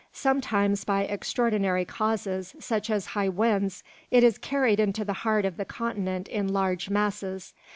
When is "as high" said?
2.89-3.29